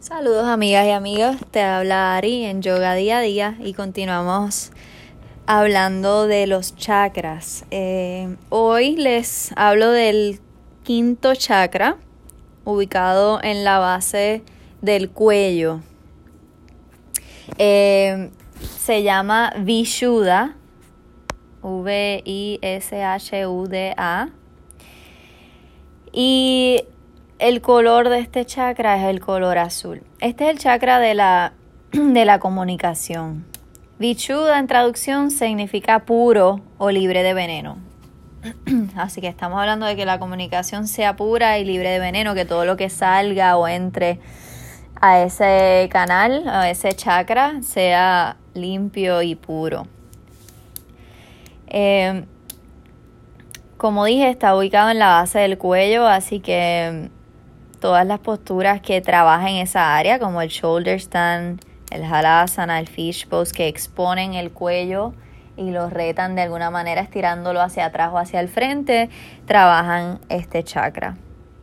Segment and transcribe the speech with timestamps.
[0.00, 4.72] Saludos amigas y amigos, te habla Ari en Yoga Día a Día y continuamos
[5.44, 7.66] hablando de los chakras.
[7.70, 10.40] Eh, hoy les hablo del
[10.84, 11.98] quinto chakra
[12.64, 14.42] ubicado en la base
[14.80, 15.82] del cuello.
[17.58, 18.30] Eh,
[18.78, 20.56] se llama Vishuddha,
[21.62, 22.70] V-I-S-H-U-D-A.
[26.10, 26.84] Y
[27.40, 30.02] el color de este chakra es el color azul.
[30.20, 31.54] Este es el chakra de la,
[31.92, 33.46] de la comunicación.
[33.98, 37.78] Vichuda en traducción significa puro o libre de veneno.
[38.96, 42.44] Así que estamos hablando de que la comunicación sea pura y libre de veneno, que
[42.44, 44.20] todo lo que salga o entre
[45.00, 49.86] a ese canal, a ese chakra, sea limpio y puro.
[51.68, 52.24] Eh,
[53.78, 57.08] como dije, está ubicado en la base del cuello, así que
[57.80, 63.26] todas las posturas que trabajan esa área, como el shoulder stand, el halasana, el fish
[63.26, 65.12] pose, que exponen el cuello
[65.56, 69.10] y lo retan de alguna manera estirándolo hacia atrás o hacia el frente,
[69.46, 71.16] trabajan este chakra.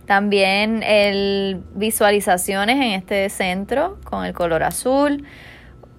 [0.05, 5.25] También el visualizaciones en este centro con el color azul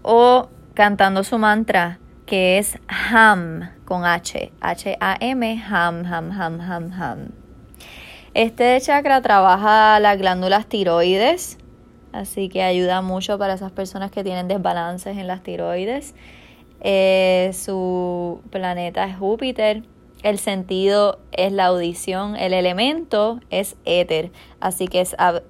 [0.02, 7.47] o cantando su mantra que es Ham con H, H-A-M, Ham, Ham, Ham, Ham, Ham.
[8.38, 11.58] Este chakra trabaja las glándulas tiroides,
[12.12, 16.14] así que ayuda mucho para esas personas que tienen desbalances en las tiroides.
[16.80, 19.82] Eh, su planeta es Júpiter.
[20.22, 22.36] El sentido es la audición.
[22.36, 24.30] El elemento es éter.
[24.60, 25.04] Así que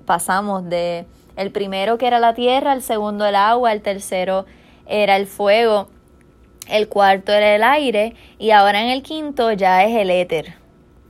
[0.07, 1.05] pasamos de
[1.37, 4.47] el primero que era la tierra, el segundo el agua, el tercero
[4.87, 5.89] era el fuego,
[6.71, 10.55] el cuarto era el aire y ahora en el quinto ya es el éter.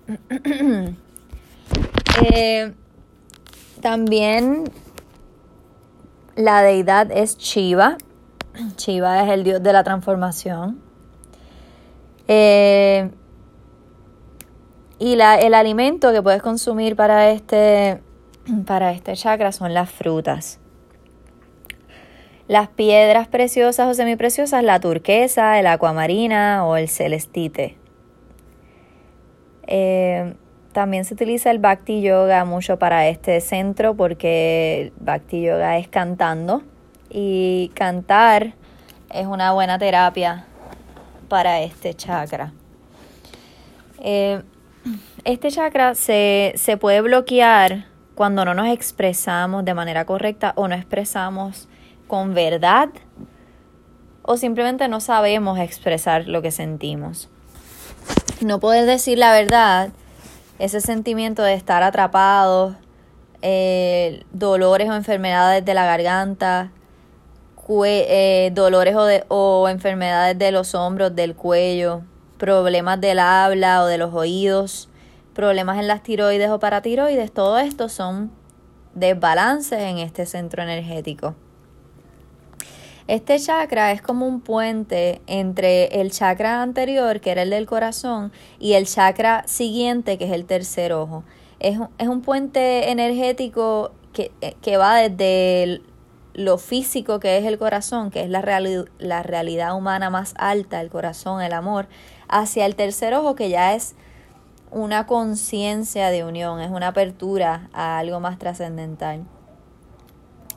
[2.22, 2.72] Eh,
[3.80, 4.64] también
[6.36, 7.98] la deidad es Shiva.
[8.76, 10.80] Shiva es el dios de la transformación.
[12.26, 13.10] Eh,
[14.98, 18.02] y la, el alimento que puedes consumir para este,
[18.66, 20.58] para este chakra son las frutas.
[22.48, 27.76] Las piedras preciosas o semipreciosas, la turquesa, el acuamarina o el celestite.
[29.66, 30.34] Eh,
[30.72, 36.62] también se utiliza el Bhakti Yoga mucho para este centro porque Bhakti Yoga es cantando
[37.10, 38.54] y cantar
[39.10, 40.44] es una buena terapia
[41.28, 42.52] para este chakra.
[44.00, 44.42] Eh,
[45.24, 50.74] este chakra se, se puede bloquear cuando no nos expresamos de manera correcta o no
[50.74, 51.68] expresamos
[52.06, 52.88] con verdad
[54.22, 57.30] o simplemente no sabemos expresar lo que sentimos.
[58.40, 59.90] No poder decir la verdad
[60.58, 62.74] ese sentimiento de estar atrapados,
[63.42, 66.72] eh, dolores o enfermedades de la garganta,
[67.84, 72.02] eh, dolores o, de, o enfermedades de los hombros, del cuello,
[72.38, 74.88] problemas del habla o de los oídos,
[75.34, 78.32] problemas en las tiroides o paratiroides, todo esto son
[78.94, 81.34] desbalances en este centro energético.
[83.08, 88.32] Este chakra es como un puente entre el chakra anterior, que era el del corazón,
[88.60, 91.24] y el chakra siguiente, que es el tercer ojo.
[91.58, 95.80] Es, un puente energético que, eh, que, va desde
[96.34, 98.42] lo físico, que es el corazón, que es la,
[98.98, 101.88] la realidad humana más alta, el corazón, el amor,
[102.28, 103.94] hacia el tercer ojo, que ya es
[104.70, 109.24] una conciencia de unión, es una apertura a algo más trascendental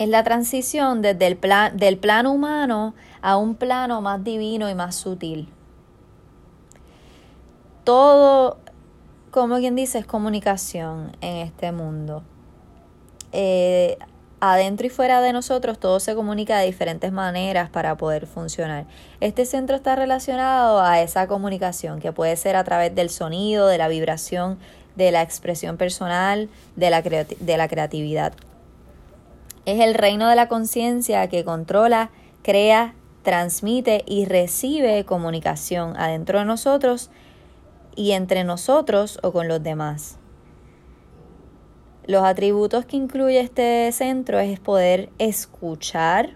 [0.02, 4.74] es la transición desde el plan, del plano humano a un plano más divino y
[4.74, 5.48] más sutil.
[7.84, 8.58] Todo,
[9.30, 12.24] como quien dice, es comunicación en este mundo.
[13.32, 14.00] Eh,
[14.40, 18.88] adentro y fuera de nosotros todo se comunica de diferentes maneras para poder funcionar.
[19.20, 23.78] Este centro está relacionado a esa comunicación que puede ser a través del sonido, de
[23.78, 24.58] la vibración,
[24.96, 28.34] de la expresión personal, de la, de la creatividad.
[29.66, 32.10] Es el reino de la conciencia que controla,
[32.42, 37.12] crea, transmite y recibe comunicación adentro de nosotros
[37.96, 40.18] y entre nosotros o con los demás.
[42.08, 46.32] Los atributos que incluye este centro es poder escuchar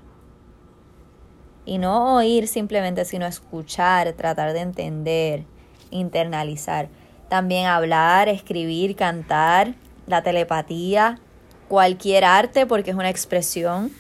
[1.66, 5.46] y no oír simplemente, sino escuchar, tratar de entender,
[5.90, 6.90] internalizar.
[7.30, 9.74] También hablar, escribir, cantar,
[10.06, 11.20] la telepatía,
[11.68, 13.92] cualquier arte porque es una expresión,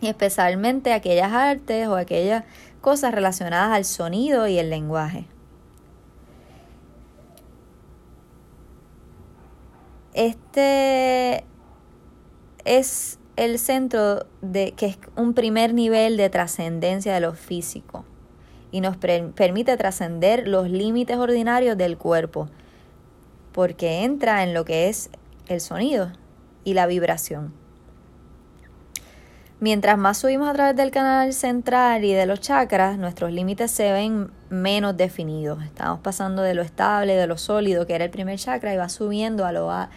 [0.00, 2.44] y especialmente aquellas artes o aquellas
[2.80, 5.26] cosas relacionadas al sonido y el lenguaje.
[10.12, 11.44] Este
[12.64, 18.04] es el centro de que es un primer nivel de trascendencia de lo físico.
[18.70, 22.48] Y nos permite trascender los límites ordinarios del cuerpo,
[23.52, 25.10] porque entra en lo que es
[25.48, 26.12] el sonido
[26.64, 27.64] y la vibración.
[29.64, 33.92] Mientras más subimos a través del canal central y de los chakras, nuestros límites se
[33.92, 35.62] ven menos definidos.
[35.62, 38.90] Estamos pasando de lo estable, de lo sólido, que era el primer chakra, y va
[38.90, 39.88] subiendo a lo, a,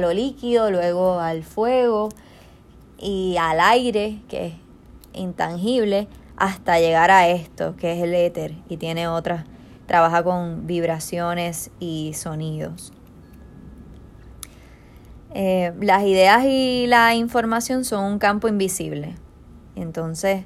[0.00, 2.08] lo líquido, luego al fuego
[2.98, 4.54] y al aire, que es
[5.12, 9.44] intangible, hasta llegar a esto, que es el éter, y tiene otras,
[9.86, 12.92] trabaja con vibraciones y sonidos.
[15.34, 19.14] Eh, las ideas y la información son un campo invisible.
[19.76, 20.44] Entonces,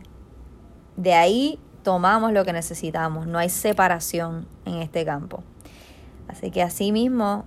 [0.97, 3.27] de ahí tomamos lo que necesitamos.
[3.27, 5.43] No hay separación en este campo.
[6.29, 7.45] Así que así mismo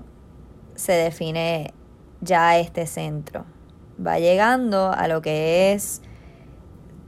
[0.76, 1.74] se define
[2.22, 3.46] ya este centro.
[4.06, 6.02] Va llegando a lo que es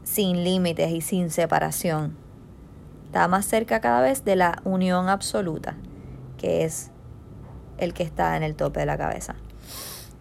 [0.04, 2.18] sin límites y sin separación.
[3.06, 5.76] Está más cerca cada vez de la unión absoluta,
[6.38, 6.92] que es
[7.78, 9.36] el que está en el tope de la cabeza.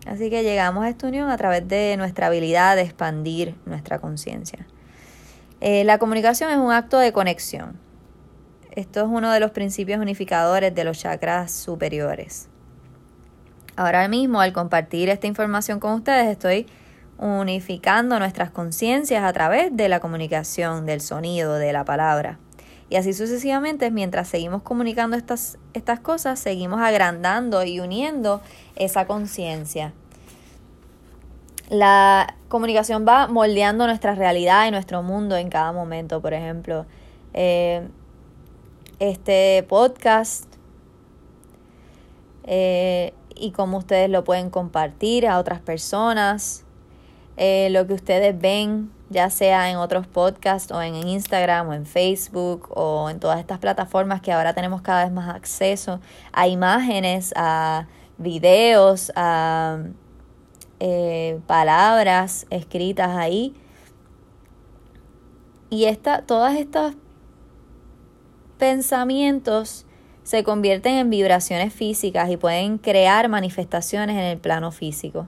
[0.07, 4.67] Así que llegamos a esta unión a través de nuestra habilidad de expandir nuestra conciencia.
[5.61, 7.79] Eh, la comunicación es un acto de conexión.
[8.73, 12.49] Esto es uno de los principios unificadores de los chakras superiores.
[13.77, 16.67] Ahora mismo, al compartir esta información con ustedes, estoy
[17.19, 22.39] unificando nuestras conciencias a través de la comunicación, del sonido, de la palabra.
[22.91, 28.43] Y así sucesivamente, mientras seguimos comunicando estas, estas cosas, seguimos agrandando y uniendo
[28.75, 29.95] esa conciencia.
[31.69, 36.21] La comunicación va moldeando nuestra realidad y nuestro mundo en cada momento.
[36.21, 36.85] Por ejemplo,
[37.33, 37.87] eh,
[38.99, 40.47] este podcast
[42.43, 46.65] eh, y cómo ustedes lo pueden compartir a otras personas,
[47.37, 51.87] eh, lo que ustedes ven, ya sea en otros podcasts o en Instagram o en
[51.87, 56.01] Facebook o en todas estas plataformas que ahora tenemos cada vez más acceso
[56.33, 57.87] a imágenes, a
[58.19, 59.79] videos, a
[60.79, 63.55] eh, palabras escritas ahí.
[65.71, 66.95] Y esta, todos estos
[68.59, 69.87] pensamientos
[70.23, 75.27] se convierten en vibraciones físicas y pueden crear manifestaciones en el plano físico.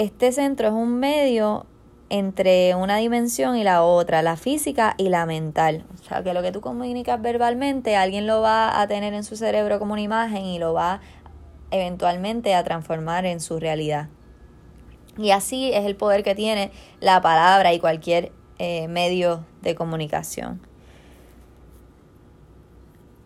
[0.00, 1.66] Este centro es un medio
[2.08, 5.84] entre una dimensión y la otra, la física y la mental.
[5.92, 9.36] O sea, que lo que tú comunicas verbalmente, alguien lo va a tener en su
[9.36, 11.02] cerebro como una imagen y lo va
[11.70, 14.08] eventualmente a transformar en su realidad.
[15.18, 16.70] Y así es el poder que tiene
[17.00, 20.62] la palabra y cualquier eh, medio de comunicación.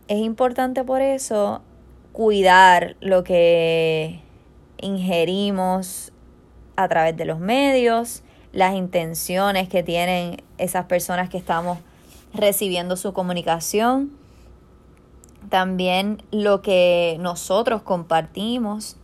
[0.08, 1.62] Es importante por eso
[2.10, 4.24] cuidar lo que
[4.78, 6.10] ingerimos
[6.76, 8.22] a través de los medios,
[8.52, 11.78] las intenciones que tienen esas personas que estamos
[12.32, 14.10] recibiendo su comunicación
[15.48, 18.96] también lo que nosotros compartimos.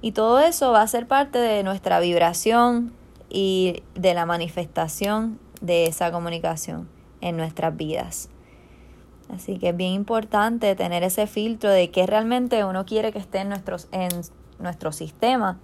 [0.00, 2.92] Y todo eso va a ser parte de nuestra vibración
[3.30, 6.88] y de la manifestación de esa comunicación
[7.20, 8.28] en nuestras vidas.
[9.32, 13.38] Así que es bien importante tener ese filtro de qué realmente uno quiere que esté
[13.38, 14.10] en, nuestros, en
[14.58, 15.58] nuestro sistema.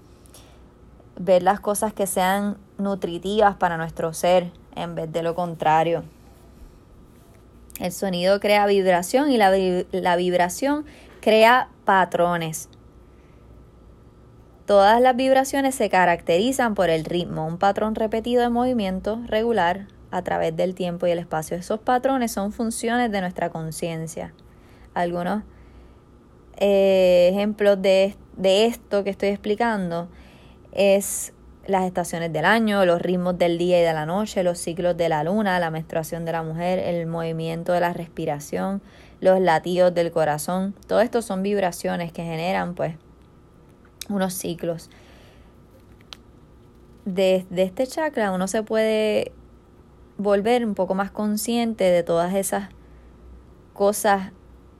[1.19, 6.05] Ver las cosas que sean nutritivas para nuestro ser en vez de lo contrario.
[7.81, 9.53] El sonido crea vibración y la,
[9.93, 10.85] la vibración
[11.21, 12.69] crea patrones.
[14.67, 20.23] Todas las vibraciones se caracterizan por el ritmo, un patrón repetido de movimiento regular a
[20.23, 21.57] través del tiempo y el espacio.
[21.57, 24.35] Esos patrones son funciones de nuestra conciencia.
[24.95, 25.43] Algunos
[26.57, 30.09] eh, ejemplos de, de esto que estoy explicando
[30.79, 31.33] es
[31.67, 35.09] las estaciones del año, los ritmos del día y de la noche, los ciclos de
[35.09, 38.81] la luna, la menstruación de la mujer, el movimiento de la respiración,
[39.21, 40.75] los latidos del corazón.
[40.87, 42.95] Todo esto son vibraciones que generan pues
[44.09, 44.89] unos ciclos.
[47.05, 49.33] De, de este chakra uno se puede
[50.17, 52.69] volver un poco más consciente de todas esas
[53.75, 54.31] cosas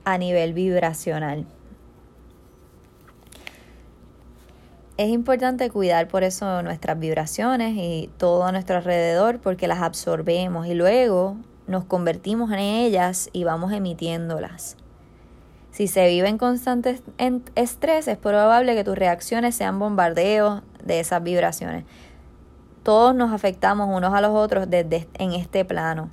[0.05, 1.45] a nivel vibracional.
[4.99, 10.67] Es importante cuidar por eso nuestras vibraciones y todo a nuestro alrededor porque las absorbemos
[10.67, 11.37] y luego
[11.67, 14.75] nos convertimos en ellas y vamos emitiéndolas.
[15.71, 17.01] Si se vive en constante
[17.55, 21.85] estrés, es probable que tus reacciones sean bombardeos de esas vibraciones.
[22.83, 26.09] Todos nos afectamos unos a los otros desde en este plano.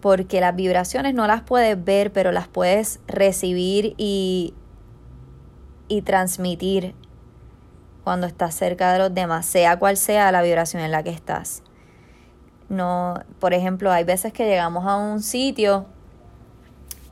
[0.00, 4.54] Porque las vibraciones no las puedes ver, pero las puedes recibir y
[5.92, 6.94] y transmitir
[8.02, 11.62] cuando estás cerca de los demás, sea cual sea la vibración en la que estás.
[12.70, 15.84] No, por ejemplo, hay veces que llegamos a un sitio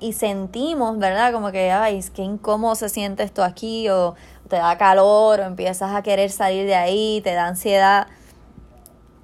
[0.01, 1.31] y sentimos, ¿verdad?
[1.31, 4.15] Como que, ay, qué incómodo se siente esto aquí, o
[4.49, 8.07] te da calor, o empiezas a querer salir de ahí, te da ansiedad.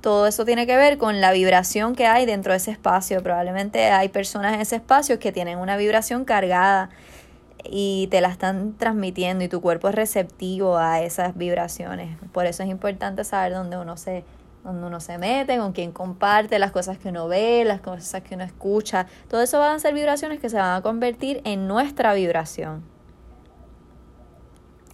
[0.02, 3.22] Todo eso tiene que ver con la vibración que hay dentro de ese espacio.
[3.22, 6.90] Probablemente hay personas en ese espacio que tienen una vibración cargada
[7.70, 12.18] y te la están transmitiendo y tu cuerpo es receptivo a esas vibraciones.
[12.32, 14.24] Por eso es importante saber dónde uno se
[14.66, 18.34] donde uno se mete, con quién comparte, las cosas que uno ve, las cosas que
[18.34, 19.06] uno escucha.
[19.28, 22.82] Todo eso van a ser vibraciones que se van a convertir en nuestra vibración.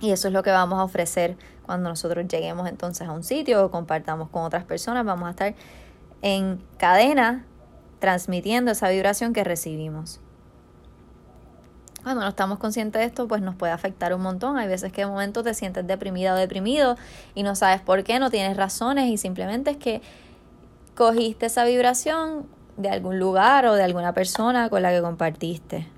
[0.01, 3.65] Y eso es lo que vamos a ofrecer cuando nosotros lleguemos entonces a un sitio
[3.65, 5.07] o compartamos con otras personas.
[5.07, 5.55] Vamos a estar
[6.21, 7.47] en cadena
[7.99, 10.21] transmitiendo esa vibración que recibimos
[12.03, 14.59] cuando no estamos conscientes de esto, pues nos puede afectar un montón.
[14.59, 16.97] Hay veces que de momento te sientes deprimida o deprimido
[17.35, 20.03] y no sabes por qué, no tienes razones y simplemente es que
[20.97, 25.89] cogiste esa vibración de algún lugar o de alguna persona con la que compartiste.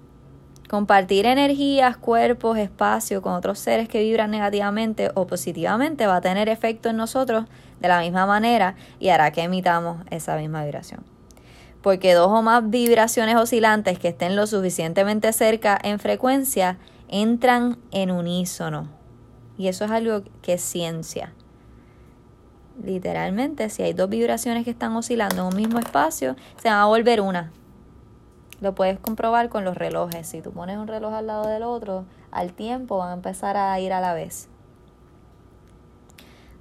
[0.68, 6.49] Compartir energías, cuerpos, espacio con otros seres que vibran negativamente o positivamente va a tener
[6.49, 7.44] efecto en nosotros
[7.80, 11.13] de la misma manera y hará que emitamos esa misma vibración
[11.85, 18.11] porque dos o más vibraciones oscilantes que estén lo suficientemente cerca en frecuencia entran en
[18.11, 18.88] unísono.
[19.59, 21.35] Y eso es algo que es ciencia.
[22.83, 26.87] Literalmente, si hay dos vibraciones que están oscilando en un mismo espacio, se va a
[26.87, 27.53] volver una.
[28.62, 30.26] Lo puedes comprobar con los relojes.
[30.26, 33.79] Si tú pones un reloj al lado del otro, al tiempo van a empezar a
[33.79, 34.49] ir a la vez.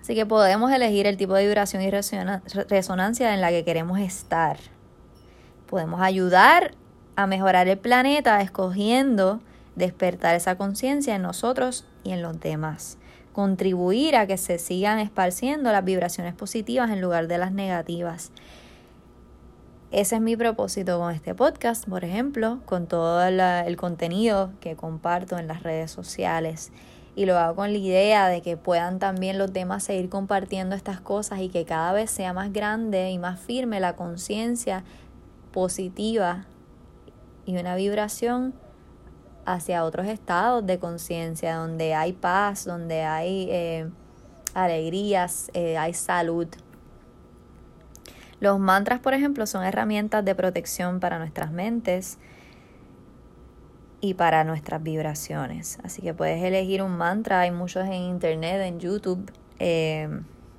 [0.02, 4.58] Así que podemos elegir el tipo de vibración y resonancia en la que queremos estar.
[5.74, 6.76] Podemos ayudar
[7.16, 9.40] a mejorar el planeta escogiendo
[9.76, 13.00] despertar esa conciencia en nosotros y en los demás.
[13.32, 18.32] Contribuir a que se sigan esparciendo las vibraciones positivas en lugar de las negativas.
[19.90, 25.40] Ese es mi propósito con este podcast, por ejemplo, con todo el contenido que comparto
[25.40, 26.72] en las redes sociales.
[27.16, 31.02] Y lo hago con la idea de que puedan también los demás seguir compartiendo estas
[31.02, 34.84] cosas y que cada vez sea más grande y más firme la conciencia
[35.54, 36.46] positiva
[37.46, 38.54] y una vibración
[39.46, 43.90] hacia otros estados de conciencia, donde hay paz, donde hay eh,
[44.54, 46.48] alegrías, eh, hay salud.
[48.40, 52.18] Los mantras, por ejemplo, son herramientas de protección para nuestras mentes
[54.02, 55.78] y para nuestras vibraciones.
[55.84, 59.32] Así que puedes elegir un mantra, hay muchos en internet, en YouTube.
[59.60, 60.10] Eh,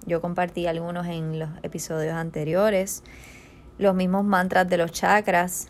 [0.07, 3.03] yo compartí algunos en los episodios anteriores
[3.79, 5.69] los mismos mantras de los chakras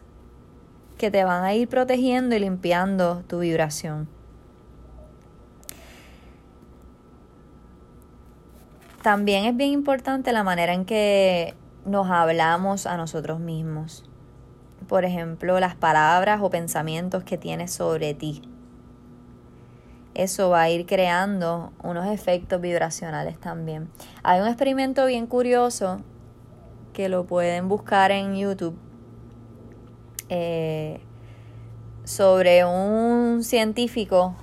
[0.99, 4.08] que te van a ir protegiendo y limpiando tu vibración.
[9.02, 14.08] También es bien importante la manera en que nos hablamos a nosotros mismos.
[14.88, 18.42] Por ejemplo, las palabras o pensamientos que tienes sobre ti.
[20.14, 23.90] Eso va a ir creando unos efectos vibracionales también.
[24.23, 26.00] Hay un experimento bien curioso
[26.95, 28.79] que lo pueden buscar en YouTube,
[30.31, 31.01] eh,
[32.05, 34.35] sobre un científico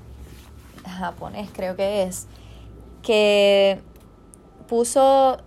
[0.85, 2.27] japonés, creo que es,
[3.01, 3.79] que
[4.67, 5.39] puso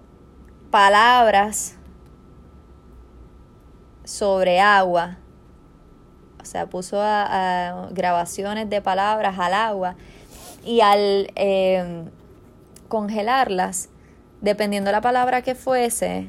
[0.71, 1.77] palabras
[4.05, 5.19] sobre agua,
[6.41, 6.97] o sea, puso
[7.91, 9.97] grabaciones de palabras al agua
[10.65, 12.05] y al eh,
[12.89, 13.89] congelarlas,
[14.41, 16.29] dependiendo la palabra que fuese,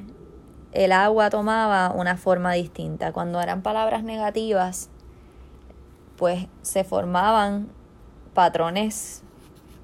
[0.75, 3.13] el agua tomaba una forma distinta.
[3.13, 4.89] Cuando eran palabras negativas,
[6.17, 7.69] pues se formaban
[8.33, 9.23] patrones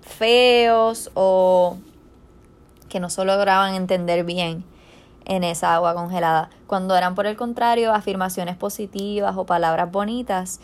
[0.02, 1.78] feos o
[2.90, 4.66] que no se lograban entender bien
[5.26, 6.50] en esa agua congelada.
[6.68, 10.60] Cuando eran por el contrario afirmaciones positivas o palabras bonitas,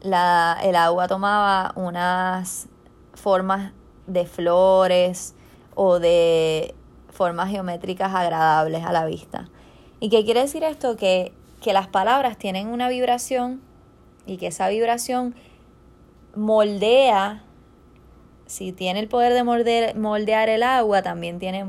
[0.00, 2.68] la, el agua tomaba unas
[3.14, 3.72] formas
[4.06, 5.34] de flores
[5.74, 6.74] o de
[7.10, 9.48] formas geométricas agradables a la vista.
[10.00, 10.96] ¿Y qué quiere decir esto?
[10.96, 13.60] Que, que las palabras tienen una vibración
[14.26, 15.34] y que esa vibración
[16.34, 17.42] moldea,
[18.46, 21.64] si tiene el poder de moldear, moldear el agua, también tiene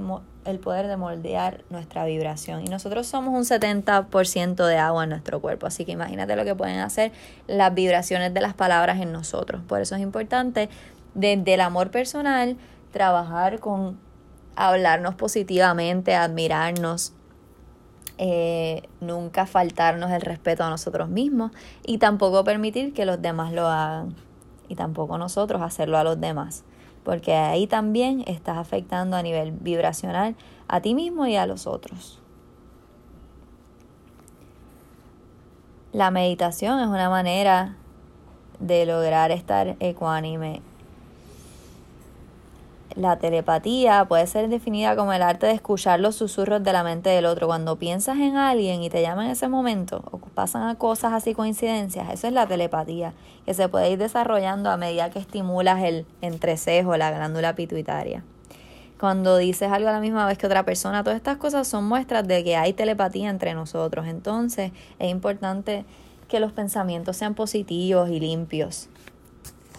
[0.45, 2.61] el poder de moldear nuestra vibración.
[2.61, 6.55] Y nosotros somos un 70% de agua en nuestro cuerpo, así que imagínate lo que
[6.55, 7.11] pueden hacer
[7.47, 9.61] las vibraciones de las palabras en nosotros.
[9.67, 10.69] Por eso es importante
[11.13, 12.57] desde el amor personal
[12.91, 13.99] trabajar con
[14.55, 17.13] hablarnos positivamente, admirarnos,
[18.21, 21.51] eh, nunca faltarnos el respeto a nosotros mismos
[21.85, 24.13] y tampoco permitir que los demás lo hagan
[24.67, 26.65] y tampoco nosotros hacerlo a los demás,
[27.05, 30.35] porque ahí también estás afectando a nivel vibracional
[30.67, 32.21] a ti mismo y a los otros.
[35.93, 37.77] La meditación es una manera
[38.59, 40.61] de lograr estar ecuánime
[42.95, 47.09] la telepatía puede ser definida como el arte de escuchar los susurros de la mente
[47.09, 47.47] del otro.
[47.47, 51.33] Cuando piensas en alguien y te llaman en ese momento, o pasan a cosas así
[51.33, 53.13] coincidencias, eso es la telepatía,
[53.45, 58.23] que se puede ir desarrollando a medida que estimulas el entrecejo, la glándula pituitaria.
[58.99, 62.27] Cuando dices algo a la misma vez que otra persona, todas estas cosas son muestras
[62.27, 64.07] de que hay telepatía entre nosotros.
[64.07, 65.85] Entonces es importante
[66.27, 68.89] que los pensamientos sean positivos y limpios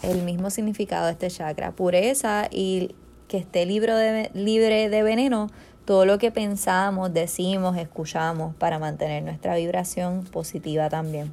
[0.02, 2.95] el mismo significado de este chakra, pureza y
[3.31, 5.51] que esté libre de, libre de veneno
[5.85, 11.33] todo lo que pensamos, decimos, escuchamos para mantener nuestra vibración positiva también.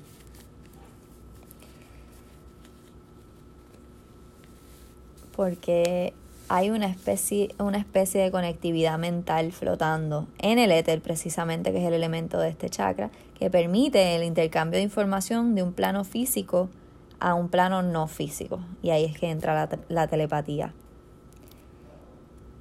[5.36, 6.13] Porque
[6.50, 11.86] hay una especie, una especie de conectividad mental flotando en el éter, precisamente, que es
[11.86, 16.70] el elemento de este chakra, que permite el intercambio de información de un plano físico
[17.20, 18.60] a un plano no físico.
[18.84, 20.74] Y ahí es que entra la, la telepatía.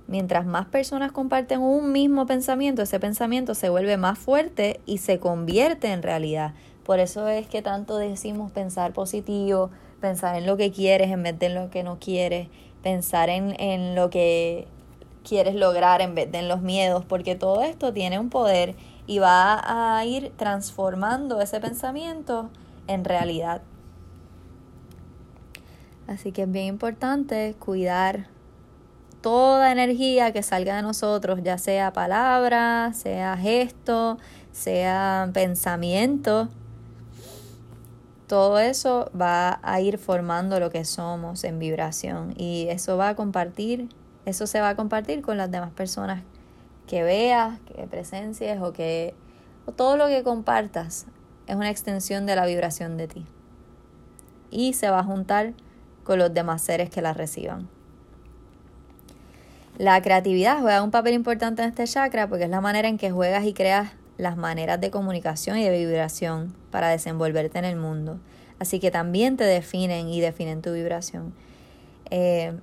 [0.08, 5.18] Mientras más personas comparten un mismo pensamiento, ese pensamiento se vuelve más fuerte y se
[5.18, 6.54] convierte en realidad.
[6.84, 9.70] Por eso es que tanto decimos pensar positivo,
[10.00, 12.48] pensar en lo que quieres en vez de en lo que no quieres,
[12.84, 14.68] pensar en, en lo que
[15.24, 18.76] quieres lograr en vez de en los miedos, porque todo esto tiene un poder
[19.08, 22.50] y va a ir transformando ese pensamiento
[22.86, 23.62] en realidad.
[26.06, 28.28] Así que es bien importante cuidar
[29.26, 34.18] toda energía que salga de nosotros, ya sea palabra, sea gesto,
[34.52, 36.48] sea pensamiento,
[38.28, 43.16] todo eso va a ir formando lo que somos en vibración y eso va a
[43.16, 43.88] compartir,
[44.26, 46.22] eso se va a compartir con las demás personas
[46.86, 49.12] que veas, que presencies o que
[49.66, 51.06] o todo lo que compartas
[51.48, 53.26] es una extensión de la vibración de ti
[54.52, 55.54] y se va a juntar
[56.04, 57.74] con los demás seres que la reciban.
[59.78, 63.10] La creatividad juega un papel importante en este chakra porque es la manera en que
[63.10, 68.18] juegas y creas las maneras de comunicación y de vibración para desenvolverte en el mundo.
[68.58, 71.34] Así que también te definen y definen tu vibración.
[72.10, 72.58] Eh,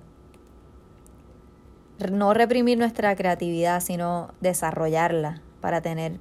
[2.12, 6.20] no reprimir nuestra creatividad, sino desarrollarla para tener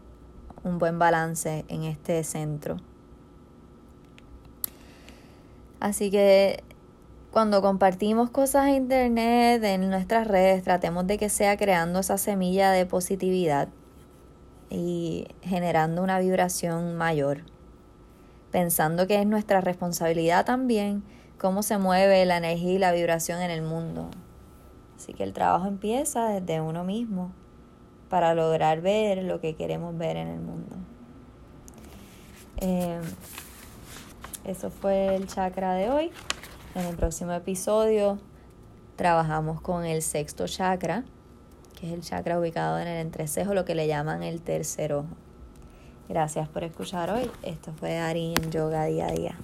[0.62, 2.76] un buen balance en este centro.
[5.80, 6.62] Así que
[7.32, 12.70] cuando compartimos cosas en internet, en nuestras redes, tratemos de que sea creando esa semilla
[12.70, 13.68] de positividad
[14.68, 17.44] y generando una vibración mayor.
[18.50, 21.02] Pensando que es nuestra responsabilidad también
[21.38, 24.10] cómo se mueve la energía y la vibración en el mundo.
[24.96, 27.32] Así que el trabajo empieza desde uno mismo
[28.10, 30.76] para lograr ver lo que queremos ver en el mundo.
[32.58, 33.00] Eh,
[34.44, 36.12] eso fue el chakra de hoy.
[36.74, 38.18] En el próximo episodio
[38.96, 41.04] trabajamos con el sexto chakra,
[41.78, 45.08] que es el chakra ubicado en el entrecejo, lo que le llaman el tercer ojo.
[46.08, 47.30] Gracias por escuchar hoy.
[47.42, 49.36] Esto fue Ari en Yoga Día a Día.